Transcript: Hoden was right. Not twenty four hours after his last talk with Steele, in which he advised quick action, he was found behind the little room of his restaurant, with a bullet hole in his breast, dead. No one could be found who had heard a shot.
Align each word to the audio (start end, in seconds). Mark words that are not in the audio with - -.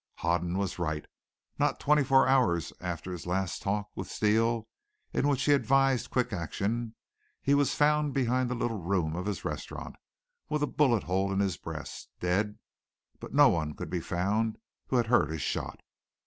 Hoden 0.15 0.57
was 0.57 0.79
right. 0.79 1.05
Not 1.59 1.79
twenty 1.79 2.03
four 2.03 2.27
hours 2.27 2.73
after 2.81 3.11
his 3.11 3.27
last 3.27 3.61
talk 3.61 3.91
with 3.93 4.09
Steele, 4.09 4.67
in 5.13 5.27
which 5.27 5.43
he 5.43 5.51
advised 5.53 6.09
quick 6.09 6.33
action, 6.33 6.95
he 7.39 7.53
was 7.53 7.75
found 7.75 8.11
behind 8.11 8.49
the 8.49 8.55
little 8.55 8.81
room 8.81 9.15
of 9.15 9.27
his 9.27 9.45
restaurant, 9.45 9.97
with 10.49 10.63
a 10.63 10.65
bullet 10.65 11.03
hole 11.03 11.31
in 11.31 11.39
his 11.39 11.55
breast, 11.57 12.09
dead. 12.19 12.57
No 13.29 13.49
one 13.49 13.75
could 13.75 13.91
be 13.91 13.99
found 14.01 14.57
who 14.87 14.95
had 14.95 15.05
heard 15.05 15.29
a 15.29 15.37
shot. 15.37 15.81